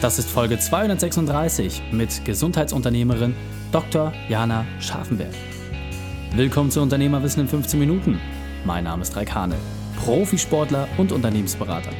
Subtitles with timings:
[0.00, 3.34] Das ist Folge 236 mit Gesundheitsunternehmerin
[3.70, 4.14] Dr.
[4.30, 5.34] Jana Scharfenberg.
[6.34, 8.18] Willkommen zu Unternehmerwissen in 15 Minuten.
[8.64, 9.56] Mein Name ist Raik Hane,
[10.02, 11.90] Profisportler und Unternehmensberater.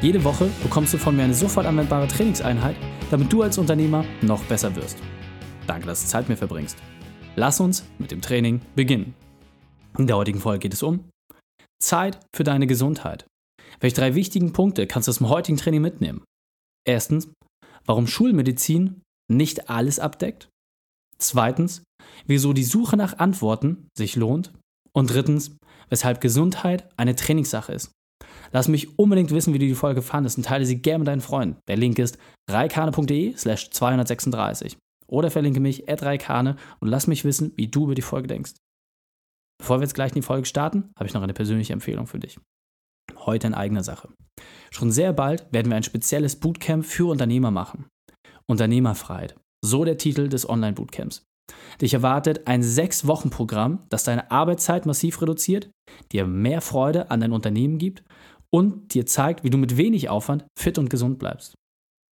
[0.00, 2.76] Jede Woche bekommst du von mir eine sofort anwendbare Trainingseinheit,
[3.10, 4.98] damit du als Unternehmer noch besser wirst.
[5.66, 6.78] Danke, dass du Zeit mir verbringst.
[7.34, 9.14] Lass uns mit dem Training beginnen.
[9.98, 11.08] In der heutigen Folge geht es um
[11.82, 13.26] Zeit für deine Gesundheit.
[13.80, 16.22] Welche drei wichtigen Punkte kannst du aus dem heutigen Training mitnehmen?
[16.86, 17.28] Erstens,
[17.86, 20.48] warum Schulmedizin nicht alles abdeckt.
[21.18, 21.82] Zweitens,
[22.26, 24.52] wieso die Suche nach Antworten sich lohnt.
[24.92, 25.56] Und drittens,
[25.88, 27.92] weshalb Gesundheit eine Trainingssache ist.
[28.52, 31.20] Lass mich unbedingt wissen, wie du die Folge fandest und teile sie gerne mit deinen
[31.20, 31.58] Freunden.
[31.68, 37.52] Der Link ist reikane.de slash 236 oder verlinke mich at reikane und lass mich wissen,
[37.56, 38.54] wie du über die Folge denkst.
[39.58, 42.18] Bevor wir jetzt gleich in die Folge starten, habe ich noch eine persönliche Empfehlung für
[42.18, 42.38] dich.
[43.26, 44.08] Heute in eigener Sache.
[44.70, 47.86] Schon sehr bald werden wir ein spezielles Bootcamp für Unternehmer machen.
[48.46, 49.36] Unternehmerfreiheit.
[49.64, 51.22] So der Titel des Online-Bootcamps.
[51.80, 55.70] Dich erwartet ein Sechs-Wochen-Programm, das deine Arbeitszeit massiv reduziert,
[56.12, 58.04] dir mehr Freude an dein Unternehmen gibt
[58.52, 61.54] und dir zeigt, wie du mit wenig Aufwand fit und gesund bleibst.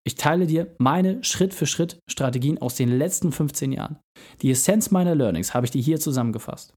[0.07, 3.99] Ich teile dir meine Schritt-für-Schritt-Strategien aus den letzten 15 Jahren.
[4.41, 6.73] Die Essenz meiner Learnings habe ich dir hier zusammengefasst.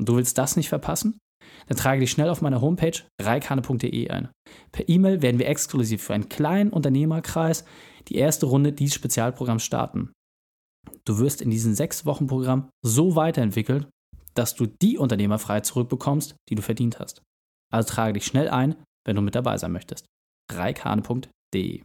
[0.00, 1.18] Und du willst das nicht verpassen?
[1.66, 4.28] Dann trage dich schnell auf meiner Homepage reikane.de ein.
[4.72, 7.64] Per E-Mail werden wir exklusiv für einen kleinen Unternehmerkreis
[8.08, 10.12] die erste Runde dieses Spezialprogramms starten.
[11.04, 13.88] Du wirst in diesem sechs Wochen Programm so weiterentwickelt,
[14.34, 17.22] dass du die Unternehmerfreiheit zurückbekommst, die du verdient hast.
[17.72, 18.76] Also trage dich schnell ein,
[19.06, 20.06] wenn du mit dabei sein möchtest.
[20.50, 21.84] reikane.de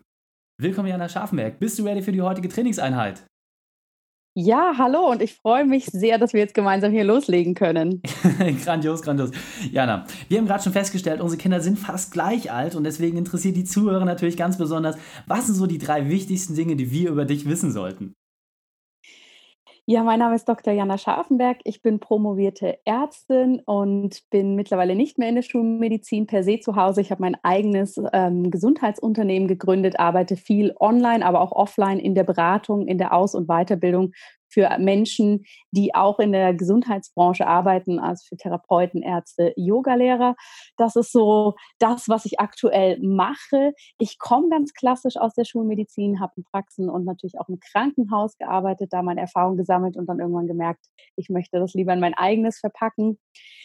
[0.59, 1.59] Willkommen, Jana Scharfenberg.
[1.59, 3.23] Bist du ready für die heutige Trainingseinheit?
[4.39, 8.03] Ja, hallo und ich freue mich sehr, dass wir jetzt gemeinsam hier loslegen können.
[8.63, 9.31] grandios, grandios.
[9.71, 13.55] Jana, wir haben gerade schon festgestellt, unsere Kinder sind fast gleich alt und deswegen interessiert
[13.55, 17.25] die Zuhörer natürlich ganz besonders, was sind so die drei wichtigsten Dinge, die wir über
[17.25, 18.13] dich wissen sollten?
[19.89, 20.73] Ja, mein Name ist Dr.
[20.73, 21.59] Jana Scharfenberg.
[21.63, 26.75] Ich bin promovierte Ärztin und bin mittlerweile nicht mehr in der Schulmedizin per se zu
[26.75, 26.99] Hause.
[26.99, 32.25] Ich habe mein eigenes ähm, Gesundheitsunternehmen gegründet, arbeite viel online, aber auch offline in der
[32.25, 34.11] Beratung, in der Aus- und Weiterbildung
[34.49, 40.35] für Menschen, die auch in der Gesundheitsbranche arbeiten, also für Therapeuten, Ärzte, Yogalehrer.
[40.77, 43.73] Das ist so das, was ich aktuell mache.
[43.97, 48.37] Ich komme ganz klassisch aus der Schulmedizin, habe in Praxen und natürlich auch im Krankenhaus
[48.37, 52.13] gearbeitet, da meine Erfahrung gesammelt und dann irgendwann gemerkt, ich möchte das lieber in mein
[52.13, 53.17] eigenes verpacken.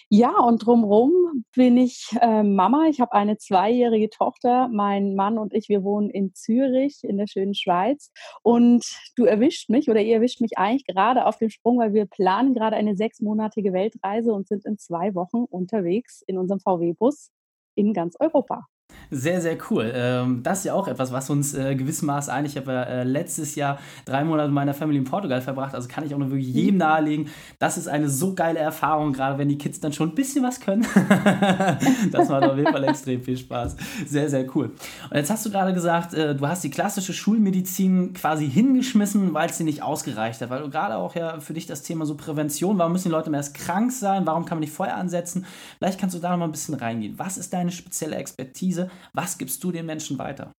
[0.08, 1.12] Ja, und drumherum
[1.54, 2.86] bin ich äh, Mama.
[2.90, 4.68] Ich habe eine zweijährige Tochter.
[4.68, 8.12] Mein Mann und ich, wir wohnen in Zürich, in der schönen Schweiz.
[8.42, 8.84] Und
[9.16, 12.54] du erwischt mich oder ihr erwischt mich eigentlich gerade auf dem Sprung, weil wir planen
[12.54, 17.30] gerade eine sechsmonatige Weltreise und sind in zwei Wochen unterwegs in unserem VW-Bus
[17.74, 18.66] in ganz Europa.
[19.14, 19.92] Sehr, sehr cool.
[19.94, 22.46] Ähm, das ist ja auch etwas, was uns äh, Maß ein.
[22.46, 26.06] Ich habe äh, letztes Jahr drei Monate mit meiner Family in Portugal verbracht, also kann
[26.06, 26.78] ich auch nur wirklich jedem mhm.
[26.78, 27.28] nahelegen.
[27.58, 30.60] Das ist eine so geile Erfahrung, gerade wenn die Kids dann schon ein bisschen was
[30.60, 30.86] können.
[32.10, 33.76] das macht auf jeden Fall extrem viel Spaß.
[34.06, 34.72] Sehr, sehr cool.
[35.10, 39.50] Und jetzt hast du gerade gesagt, äh, du hast die klassische Schulmedizin quasi hingeschmissen, weil
[39.50, 42.14] es dir nicht ausgereicht hat, weil du gerade auch ja für dich das Thema so
[42.14, 45.44] Prävention, warum müssen die Leute erst krank sein, warum kann man nicht vorher ansetzen?
[45.76, 47.18] Vielleicht kannst du da noch mal ein bisschen reingehen.
[47.18, 48.88] Was ist deine spezielle Expertise?
[49.12, 50.52] Was gibst du den Menschen weiter?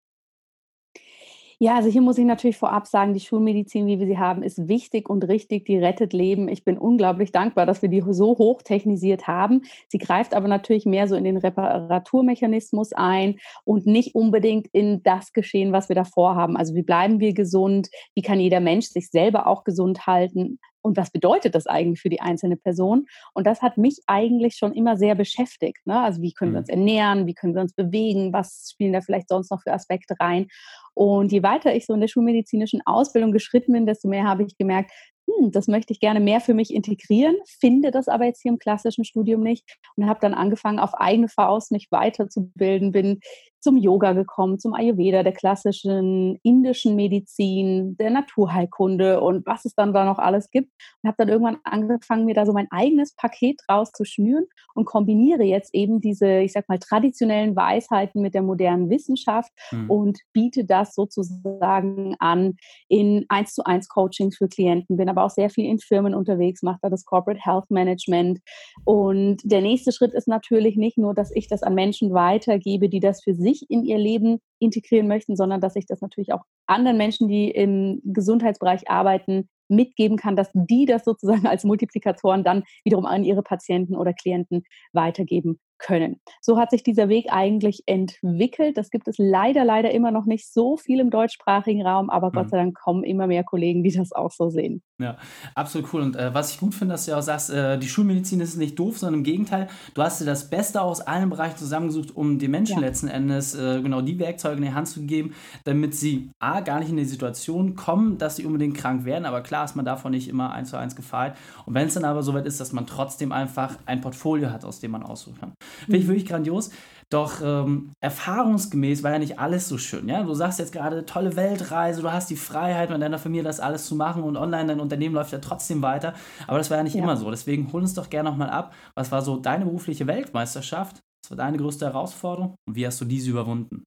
[1.63, 4.67] Ja, also hier muss ich natürlich vorab sagen, die Schulmedizin, wie wir sie haben, ist
[4.67, 6.49] wichtig und richtig, die rettet Leben.
[6.49, 9.61] Ich bin unglaublich dankbar, dass wir die so hoch technisiert haben.
[9.87, 15.31] Sie greift aber natürlich mehr so in den Reparaturmechanismus ein und nicht unbedingt in das
[15.31, 16.57] Geschehen, was wir davor haben.
[16.57, 17.89] Also wie bleiben wir gesund?
[18.13, 20.59] Wie kann jeder Mensch sich selber auch gesund halten?
[20.83, 23.07] Und was bedeutet das eigentlich für die einzelne Person?
[23.33, 25.85] Und das hat mich eigentlich schon immer sehr beschäftigt.
[25.85, 25.99] Ne?
[25.99, 26.77] Also wie können wir uns mhm.
[26.77, 30.47] ernähren, wie können wir uns bewegen, was spielen da vielleicht sonst noch für Aspekte rein?
[30.93, 34.57] Und je weiter ich so in der schulmedizinischen Ausbildung geschritten bin, desto mehr habe ich
[34.57, 34.91] gemerkt,
[35.27, 38.59] hm, das möchte ich gerne mehr für mich integrieren, finde das aber jetzt hier im
[38.59, 39.63] klassischen Studium nicht
[39.95, 43.21] und habe dann angefangen, auf eigene Faust mich weiterzubilden, bin
[43.63, 49.93] zum Yoga gekommen, zum Ayurveda, der klassischen indischen Medizin, der Naturheilkunde und was es dann
[49.93, 50.69] da noch alles gibt.
[51.01, 54.45] Und habe dann irgendwann angefangen, mir da so mein eigenes Paket draus zu schnüren
[54.75, 59.89] und kombiniere jetzt eben diese, ich sag mal, traditionellen Weisheiten mit der modernen Wissenschaft mhm.
[59.89, 62.55] und biete das sozusagen an
[62.89, 66.63] in eins zu eins Coachings für Klienten, bin aber auch sehr viel in Firmen unterwegs,
[66.63, 68.39] mache da das Corporate Health Management.
[68.83, 72.99] Und der nächste Schritt ist natürlich nicht nur, dass ich das an Menschen weitergebe, die
[72.99, 76.43] das für sich sich in ihr Leben integrieren möchten, sondern dass ich das natürlich auch
[76.67, 82.63] anderen Menschen, die im Gesundheitsbereich arbeiten, mitgeben kann, dass die das sozusagen als Multiplikatoren dann
[82.83, 86.21] wiederum an ihre Patienten oder Klienten weitergeben können.
[86.41, 88.77] So hat sich dieser Weg eigentlich entwickelt.
[88.77, 92.33] Das gibt es leider, leider immer noch nicht so viel im deutschsprachigen Raum, aber mhm.
[92.33, 94.81] Gott sei Dank kommen immer mehr Kollegen, die das auch so sehen.
[95.01, 95.17] Ja,
[95.55, 96.01] absolut cool.
[96.01, 98.57] Und äh, was ich gut finde, dass du ja auch sagst, äh, die Schulmedizin ist
[98.57, 102.37] nicht doof, sondern im Gegenteil, du hast dir das Beste aus allen Bereichen zusammengesucht, um
[102.37, 102.81] den Menschen ja.
[102.81, 106.79] letzten Endes äh, genau die Werkzeuge in die Hand zu geben, damit sie A, gar
[106.79, 109.25] nicht in die Situation kommen, dass sie unbedingt krank werden.
[109.25, 111.35] Aber klar ist man davon nicht immer eins zu eins gefeit.
[111.65, 114.79] Und wenn es dann aber soweit ist, dass man trotzdem einfach ein Portfolio hat, aus
[114.79, 115.53] dem man aussuchen kann.
[115.85, 116.09] Finde ich mhm.
[116.09, 116.69] wirklich grandios.
[117.13, 120.09] Doch ähm, erfahrungsgemäß war ja nicht alles so schön.
[120.09, 120.23] Ja?
[120.23, 123.85] Du sagst jetzt gerade, tolle Weltreise, du hast die Freiheit mit deiner Familie das alles
[123.85, 126.15] zu machen und online dein Unternehmen läuft ja trotzdem weiter.
[126.47, 127.03] Aber das war ja nicht ja.
[127.03, 127.29] immer so.
[127.29, 128.73] Deswegen hol uns doch gerne nochmal ab.
[128.95, 131.01] Was war so deine berufliche Weltmeisterschaft?
[131.23, 133.83] Was war deine größte Herausforderung und wie hast du diese überwunden?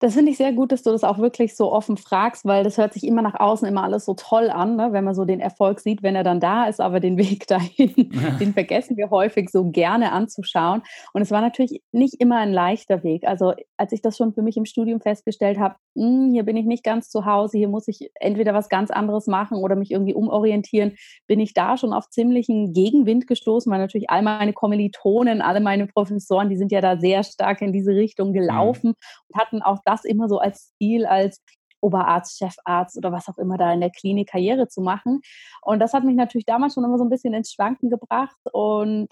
[0.00, 2.78] Das finde ich sehr gut, dass du das auch wirklich so offen fragst, weil das
[2.78, 4.88] hört sich immer nach außen immer alles so toll an, ne?
[4.92, 7.92] wenn man so den Erfolg sieht, wenn er dann da ist, aber den Weg dahin,
[8.40, 10.82] den vergessen wir häufig so gerne anzuschauen.
[11.12, 13.26] Und es war natürlich nicht immer ein leichter Weg.
[13.26, 16.64] Also als ich das schon für mich im Studium festgestellt habe, hm, hier bin ich
[16.64, 20.14] nicht ganz zu Hause, hier muss ich entweder was ganz anderes machen oder mich irgendwie
[20.14, 25.60] umorientieren, bin ich da schon auf ziemlichen Gegenwind gestoßen, weil natürlich all meine Kommilitonen, alle
[25.60, 28.34] meine Professoren, die sind ja da sehr stark in diese Richtung mhm.
[28.34, 28.94] gelaufen
[29.28, 31.42] und hatten auch das immer so als Ziel, als
[31.80, 35.20] Oberarzt, Chefarzt oder was auch immer da in der Klinik Karriere zu machen.
[35.62, 39.08] Und das hat mich natürlich damals schon immer so ein bisschen ins Schwanken gebracht und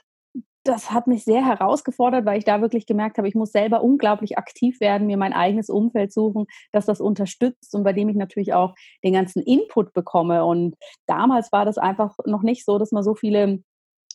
[0.65, 4.37] das hat mich sehr herausgefordert, weil ich da wirklich gemerkt habe, ich muss selber unglaublich
[4.37, 8.53] aktiv werden, mir mein eigenes Umfeld suchen, das das unterstützt und bei dem ich natürlich
[8.53, 10.45] auch den ganzen Input bekomme.
[10.45, 10.75] Und
[11.07, 13.63] damals war das einfach noch nicht so, dass man so viele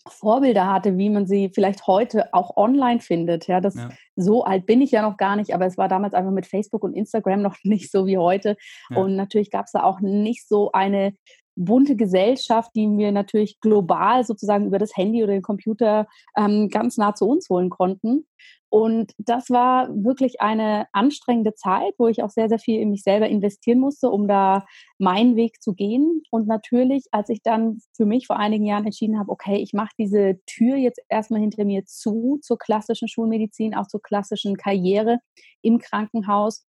[0.08, 3.48] Vorbilder hatte, wie man sie vielleicht heute auch online findet.
[3.48, 3.90] Ja, das ja.
[4.16, 6.84] so alt bin ich ja noch gar nicht, aber es war damals einfach mit Facebook
[6.84, 8.58] und Instagram noch nicht so wie heute.
[8.90, 8.98] Ja.
[8.98, 11.14] Und natürlich gab es da auch nicht so eine
[11.56, 16.08] bunte Gesellschaft, die wir natürlich global sozusagen über das Handy oder den Computer
[16.38, 18.26] ähm, ganz nah zu uns holen konnten.
[18.74, 23.04] Und das war wirklich eine anstrengende Zeit, wo ich auch sehr, sehr viel in mich
[23.04, 24.66] selber investieren musste, um da
[24.98, 26.24] meinen Weg zu gehen.
[26.32, 29.92] Und natürlich, als ich dann für mich vor einigen Jahren entschieden habe, okay, ich mache
[30.00, 35.20] diese Tür jetzt erstmal hinter mir zu, zur klassischen Schulmedizin, auch zur klassischen Karriere
[35.62, 36.66] im Krankenhaus,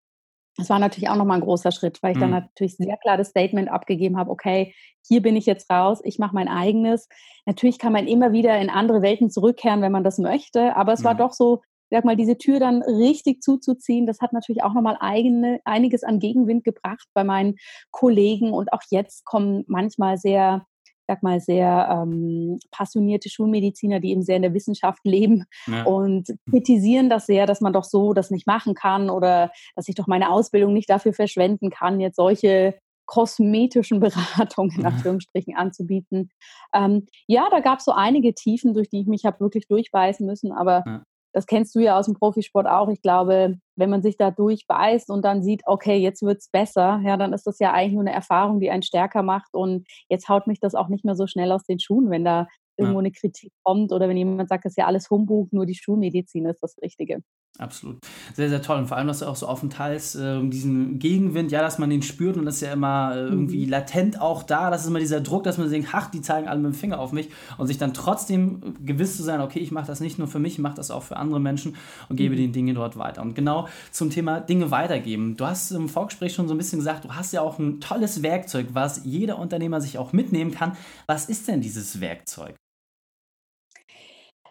[0.59, 2.23] das war natürlich auch nochmal ein großer Schritt, weil ich mhm.
[2.23, 4.75] dann natürlich sehr klar das Statement abgegeben habe, okay,
[5.07, 7.09] hier bin ich jetzt raus, ich mache mein eigenes.
[7.47, 11.01] Natürlich kann man immer wieder in andere Welten zurückkehren, wenn man das möchte, aber es
[11.01, 11.05] mhm.
[11.05, 14.97] war doch so, sag mal, diese Tür dann richtig zuzuziehen, das hat natürlich auch nochmal
[15.01, 17.55] eigene, einiges an Gegenwind gebracht bei meinen
[17.93, 20.67] Kollegen und auch jetzt kommen manchmal sehr
[21.09, 25.83] sag mal, sehr ähm, passionierte Schulmediziner, die eben sehr in der Wissenschaft leben ja.
[25.85, 29.95] und kritisieren das sehr, dass man doch so das nicht machen kann oder dass ich
[29.95, 36.31] doch meine Ausbildung nicht dafür verschwenden kann, jetzt solche kosmetischen Beratungen in Anführungsstrichen anzubieten.
[36.75, 40.27] Ähm, ja, da gab es so einige Tiefen, durch die ich mich habe wirklich durchbeißen
[40.27, 41.03] müssen, aber ja
[41.33, 42.89] das kennst du ja aus dem Profisport auch.
[42.89, 47.01] Ich glaube, wenn man sich da durchbeißt und dann sieht, okay, jetzt wird es besser,
[47.05, 49.55] ja, dann ist das ja eigentlich nur eine Erfahrung, die einen stärker macht.
[49.55, 52.47] Und jetzt haut mich das auch nicht mehr so schnell aus den Schuhen, wenn da
[52.77, 55.75] irgendwo eine Kritik kommt oder wenn jemand sagt, das ist ja alles Humbug, nur die
[55.75, 57.23] Schulmedizin ist das Richtige.
[57.59, 57.99] Absolut.
[58.35, 58.79] Sehr, sehr toll.
[58.79, 62.03] Und vor allem, dass du auch so oftentals äh, diesen Gegenwind, ja, dass man den
[62.03, 63.71] spürt und das ist ja immer äh, irgendwie mhm.
[63.71, 64.71] latent auch da.
[64.71, 67.01] Das ist immer dieser Druck, dass man denkt, ach, die zeigen alle mit dem Finger
[67.01, 70.29] auf mich und sich dann trotzdem gewiss zu sein, okay, ich mache das nicht nur
[70.29, 71.75] für mich, ich mache das auch für andere Menschen
[72.09, 72.39] und gebe mhm.
[72.39, 73.23] den Dinge dort weiter.
[73.23, 75.37] Und genau zum Thema Dinge weitergeben.
[75.37, 78.23] Du hast im Vorgespräch schon so ein bisschen gesagt, du hast ja auch ein tolles
[78.23, 80.77] Werkzeug, was jeder Unternehmer sich auch mitnehmen kann.
[81.07, 82.55] Was ist denn dieses Werkzeug?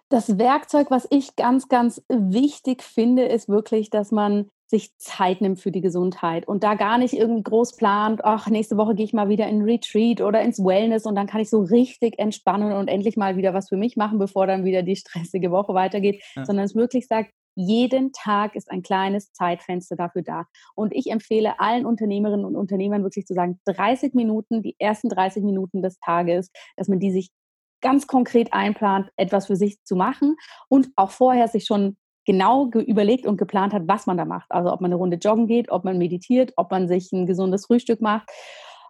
[0.10, 5.60] Das Werkzeug, was ich ganz, ganz wichtig finde, ist wirklich, dass man sich Zeit nimmt
[5.60, 9.14] für die Gesundheit und da gar nicht irgendwie groß plant, ach, nächste Woche gehe ich
[9.14, 12.90] mal wieder in Retreat oder ins Wellness und dann kann ich so richtig entspannen und
[12.90, 16.46] endlich mal wieder was für mich machen, bevor dann wieder die stressige Woche weitergeht, ja.
[16.46, 20.46] sondern es wirklich sagt, jeden Tag ist ein kleines Zeitfenster dafür da.
[20.76, 25.44] Und ich empfehle allen Unternehmerinnen und Unternehmern wirklich zu sagen, 30 Minuten, die ersten 30
[25.44, 27.32] Minuten des Tages, dass man die sich
[27.81, 30.36] ganz konkret einplant, etwas für sich zu machen
[30.69, 34.51] und auch vorher sich schon genau überlegt und geplant hat, was man da macht.
[34.51, 37.65] Also ob man eine Runde joggen geht, ob man meditiert, ob man sich ein gesundes
[37.65, 38.29] Frühstück macht,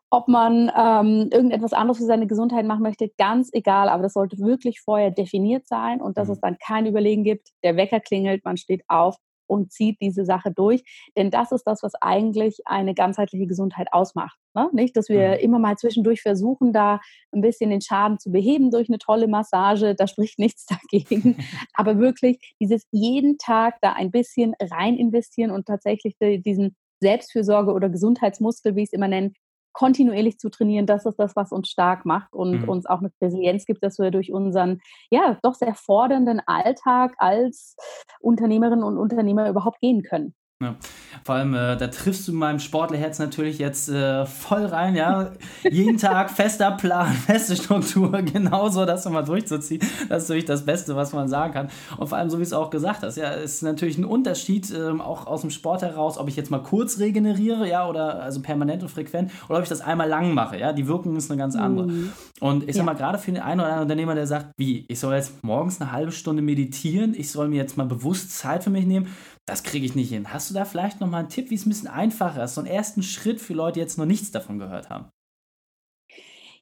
[0.10, 3.90] ob man ähm, irgendetwas anderes für seine Gesundheit machen möchte, ganz egal.
[3.90, 6.34] Aber das sollte wirklich vorher definiert sein und dass mhm.
[6.34, 7.50] es dann kein Überlegen gibt.
[7.64, 9.16] Der Wecker klingelt, man steht auf
[9.48, 10.84] und zieht diese Sache durch.
[11.16, 14.38] Denn das ist das, was eigentlich eine ganzheitliche Gesundheit ausmacht.
[14.54, 14.70] Ne?
[14.74, 15.40] Nicht, dass wir mhm.
[15.40, 17.00] immer mal zwischendurch versuchen, da
[17.32, 19.96] ein bisschen den Schaden zu beheben durch eine tolle Massage.
[19.96, 21.38] Da spricht nichts dagegen.
[21.74, 27.90] Aber wirklich dieses jeden Tag da ein bisschen rein investieren und tatsächlich diesen Selbstfürsorge oder
[27.90, 29.32] Gesundheitsmuskel, wie ich es immer nenne,
[29.78, 32.70] kontinuierlich zu trainieren, das ist das, was uns stark macht und mhm.
[32.70, 34.82] uns auch eine Resilienz gibt, dass wir durch unseren,
[35.12, 37.76] ja, doch sehr fordernden Alltag als
[38.20, 40.34] Unternehmerinnen und Unternehmer überhaupt gehen können.
[40.60, 40.76] Ja.
[41.24, 45.34] Vor allem, äh, da triffst du meinem Sportlerherz natürlich jetzt äh, voll rein, ja.
[45.70, 49.82] Jeden Tag fester Plan, feste Struktur, genauso das nochmal durchzuziehen.
[50.10, 51.70] Das ist natürlich das Beste, was man sagen kann.
[51.98, 55.00] Und vor allem, so wie es auch gesagt hast, ja, ist natürlich ein Unterschied, ähm,
[55.00, 58.82] auch aus dem Sport heraus, ob ich jetzt mal kurz regeneriere, ja, oder also permanent
[58.82, 60.74] und frequent, oder ob ich das einmal lang mache, ja.
[60.74, 61.86] Die Wirkung ist eine ganz andere.
[61.86, 62.12] Mhm.
[62.40, 65.00] Und ich sag mal, gerade für den einen oder anderen Unternehmer, der sagt, wie, ich
[65.00, 68.72] soll jetzt morgens eine halbe Stunde meditieren, ich soll mir jetzt mal bewusst Zeit für
[68.72, 69.08] mich nehmen,
[69.48, 70.32] das kriege ich nicht hin.
[70.34, 72.62] Hast du da vielleicht noch mal einen Tipp, wie es ein bisschen einfacher ist, so
[72.62, 75.10] einen ersten Schritt für Leute, die jetzt noch nichts davon gehört haben?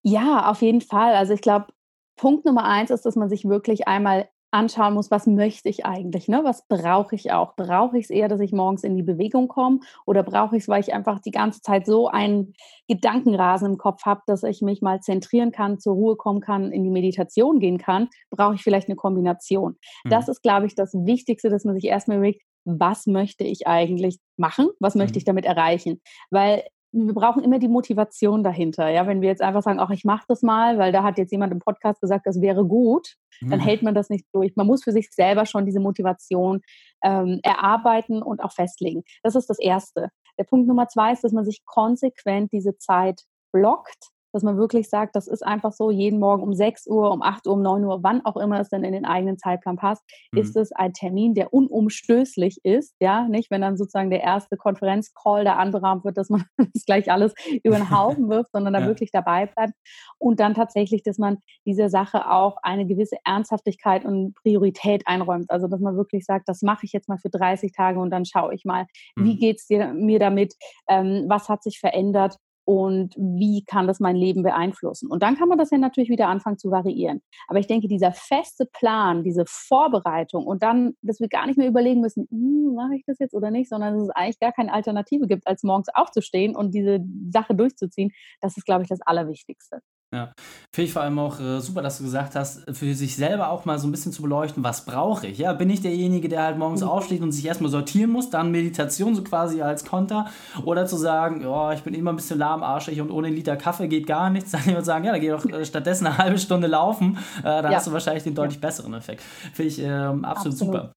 [0.04, 1.16] Ja, auf jeden Fall.
[1.16, 1.68] Also ich glaube,
[2.16, 6.30] Punkt Nummer eins ist, dass man sich wirklich einmal anschauen muss, was möchte ich eigentlich,
[6.30, 6.42] ne?
[6.44, 7.56] was brauche ich auch?
[7.56, 10.70] Brauche ich es eher, dass ich morgens in die Bewegung komme oder brauche ich es,
[10.70, 12.54] weil ich einfach die ganze Zeit so einen
[12.88, 16.84] Gedankenrasen im Kopf habe, dass ich mich mal zentrieren kann, zur Ruhe kommen kann, in
[16.84, 18.08] die Meditation gehen kann?
[18.30, 19.76] Brauche ich vielleicht eine Kombination?
[20.06, 20.10] Mhm.
[20.10, 24.20] Das ist, glaube ich, das Wichtigste, dass man sich erstmal überlegt, was möchte ich eigentlich
[24.38, 24.70] machen?
[24.80, 25.20] Was möchte mhm.
[25.20, 26.02] ich damit erreichen?
[26.30, 28.90] Weil wir brauchen immer die Motivation dahinter.
[28.90, 31.32] Ja, wenn wir jetzt einfach sagen, ach, ich mache das mal, weil da hat jetzt
[31.32, 33.64] jemand im Podcast gesagt, das wäre gut, dann mhm.
[33.64, 34.56] hält man das nicht durch.
[34.56, 36.62] Man muss für sich selber schon diese Motivation
[37.04, 39.04] ähm, erarbeiten und auch festlegen.
[39.24, 40.10] Das ist das Erste.
[40.40, 44.90] Der Punkt Nummer zwei ist, dass man sich konsequent diese Zeit blockt dass man wirklich
[44.90, 47.86] sagt, das ist einfach so, jeden Morgen um 6 Uhr, um 8 Uhr, um 9
[47.86, 50.42] Uhr, wann auch immer es dann in den eigenen Zeitplan passt, mhm.
[50.42, 55.46] ist es ein Termin, der unumstößlich ist, ja, nicht, wenn dann sozusagen der erste Konferenzcall
[55.46, 58.88] da anberahmt wird, dass man das gleich alles über den Haufen wirft, sondern da ja.
[58.88, 59.74] wirklich dabei bleibt
[60.18, 65.70] und dann tatsächlich, dass man dieser Sache auch eine gewisse Ernsthaftigkeit und Priorität einräumt, also
[65.70, 68.54] dass man wirklich sagt, das mache ich jetzt mal für 30 Tage und dann schaue
[68.54, 69.24] ich mal, mhm.
[69.24, 70.56] wie geht es mir damit,
[70.90, 75.10] ähm, was hat sich verändert und wie kann das mein Leben beeinflussen.
[75.10, 77.22] Und dann kann man das ja natürlich wieder anfangen zu variieren.
[77.48, 81.68] Aber ich denke, dieser feste Plan, diese Vorbereitung und dann, dass wir gar nicht mehr
[81.68, 84.74] überlegen müssen, hm, mache ich das jetzt oder nicht, sondern dass es eigentlich gar keine
[84.74, 87.00] Alternative gibt, als morgens aufzustehen und diese
[87.32, 89.82] Sache durchzuziehen, das ist, glaube ich, das Allerwichtigste.
[90.14, 90.32] Ja,
[90.74, 93.66] finde ich vor allem auch äh, super, dass du gesagt hast, für sich selber auch
[93.66, 95.40] mal so ein bisschen zu beleuchten, was brauche ich?
[95.40, 96.88] Ja, bin ich derjenige, der halt morgens mhm.
[96.88, 100.28] aufsteht und sich erstmal sortieren muss, dann Meditation so quasi als Konter
[100.64, 103.88] oder zu sagen, ja, ich bin immer ein bisschen lahmarschig und ohne einen Liter Kaffee
[103.88, 106.68] geht gar nichts, dann jemand sagen, ja, dann geh doch äh, stattdessen eine halbe Stunde
[106.68, 107.78] laufen, äh, dann ja.
[107.78, 109.22] hast du wahrscheinlich den deutlich besseren Effekt.
[109.54, 110.94] Finde ich ähm, absolut, absolut super.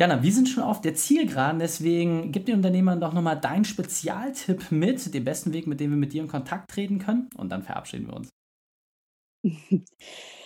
[0.00, 4.70] Jana, wir sind schon auf der Zielgeraden, deswegen gib den Unternehmern doch nochmal deinen Spezialtipp
[4.70, 7.64] mit, den besten Weg, mit dem wir mit dir in Kontakt treten können und dann
[7.64, 8.28] verabschieden wir uns.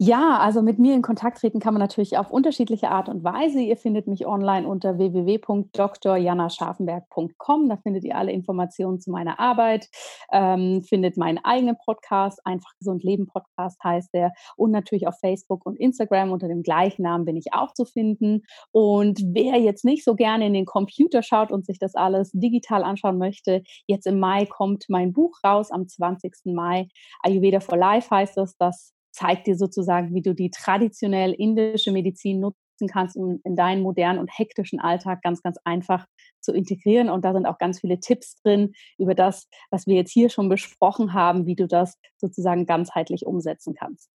[0.00, 3.60] Ja, also mit mir in Kontakt treten kann man natürlich auf unterschiedliche Art und Weise.
[3.60, 7.68] Ihr findet mich online unter www.drjanascharfenberg.com.
[7.68, 9.88] Da findet ihr alle Informationen zu meiner Arbeit,
[10.32, 15.64] ähm, findet meinen eigenen Podcast, einfach gesund leben Podcast heißt der, und natürlich auf Facebook
[15.64, 18.42] und Instagram unter dem gleichen Namen bin ich auch zu finden.
[18.72, 22.82] Und wer jetzt nicht so gerne in den Computer schaut und sich das alles digital
[22.82, 26.34] anschauen möchte, jetzt im Mai kommt mein Buch raus am 20.
[26.46, 26.88] Mai.
[27.22, 28.56] Ayurveda for Life heißt es.
[28.56, 33.82] Das zeigt dir sozusagen, wie du die traditionell indische Medizin nutzen kannst, um in deinen
[33.82, 36.06] modernen und hektischen Alltag ganz, ganz einfach
[36.40, 37.08] zu integrieren.
[37.08, 40.48] Und da sind auch ganz viele Tipps drin über das, was wir jetzt hier schon
[40.48, 44.10] besprochen haben, wie du das sozusagen ganzheitlich umsetzen kannst.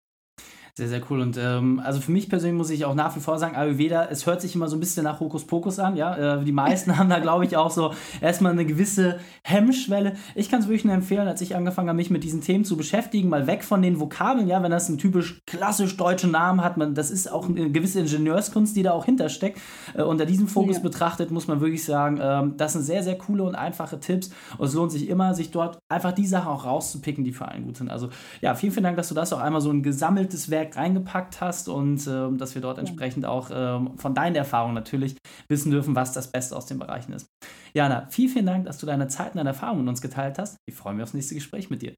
[0.79, 1.21] Sehr, sehr cool.
[1.23, 4.27] Und ähm, also für mich persönlich muss ich auch nach wie vor sagen, Ayurveda, es
[4.27, 5.97] hört sich immer so ein bisschen nach Hokuspokus an.
[5.97, 6.37] Ja?
[6.37, 10.15] Äh, die meisten haben da, glaube ich, auch so erstmal eine gewisse Hemmschwelle.
[10.37, 12.77] Ich kann es wirklich nur empfehlen, als ich angefangen habe, mich mit diesen Themen zu
[12.77, 16.77] beschäftigen, mal weg von den Vokabeln, ja, wenn das einen typisch klassisch deutschen Namen hat,
[16.77, 19.59] man, das ist auch eine gewisse Ingenieurskunst, die da auch hintersteckt.
[19.97, 20.83] Äh, unter diesem Fokus ja.
[20.83, 24.31] betrachtet, muss man wirklich sagen, äh, das sind sehr, sehr coole und einfache Tipps.
[24.59, 27.65] Und es lohnt sich immer, sich dort einfach die Sachen auch rauszupicken, die für einen
[27.65, 27.91] gut sind.
[27.91, 28.11] Also
[28.43, 31.69] ja, vielen, vielen Dank, dass du das auch einmal so ein gesammeltes Werk reingepackt hast
[31.69, 35.17] und äh, dass wir dort entsprechend auch äh, von deinen Erfahrungen natürlich
[35.49, 37.27] wissen dürfen, was das Beste aus den Bereichen ist.
[37.75, 40.57] Jana, vielen, vielen Dank, dass du deine Zeit und deine Erfahrungen mit uns geteilt hast.
[40.69, 41.95] Ich freue mich aufs nächste Gespräch mit dir.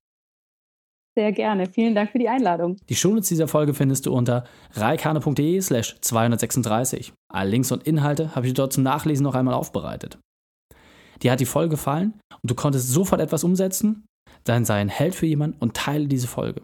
[1.17, 1.67] Sehr gerne.
[1.67, 2.77] Vielen Dank für die Einladung.
[2.89, 7.13] Die Shownotes dieser Folge findest du unter reikane.de slash 236.
[7.33, 10.19] Alle Links und Inhalte habe ich dort zum Nachlesen noch einmal aufbereitet.
[11.23, 14.07] Dir hat die Folge gefallen und du konntest sofort etwas umsetzen?
[14.45, 16.63] Dann sei ein Held für jemanden und teile diese Folge.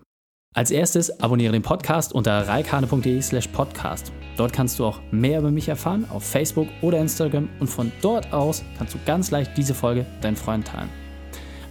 [0.57, 4.11] Als erstes abonniere den Podcast unter reikane.de slash podcast.
[4.39, 8.33] Dort kannst du auch mehr über mich erfahren auf Facebook oder Instagram und von dort
[8.33, 10.89] aus kannst du ganz leicht diese Folge deinen Freunden teilen.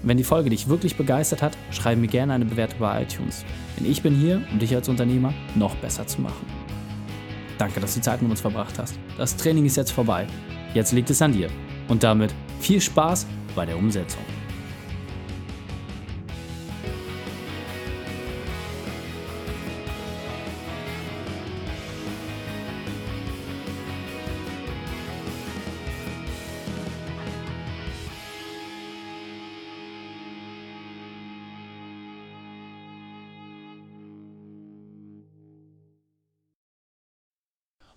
[0.04, 3.44] Wenn die Folge dich wirklich begeistert hat, schreibe mir gerne eine Bewertung bei iTunes.
[3.75, 6.46] Denn ich bin hier, um dich als Unternehmer noch besser zu machen.
[7.58, 9.00] Danke, dass du die Zeit mit uns verbracht hast.
[9.18, 10.27] Das Training ist jetzt vorbei.
[10.75, 11.50] Jetzt liegt es an dir.
[11.88, 13.25] Und damit viel Spaß
[13.56, 14.22] bei der Umsetzung.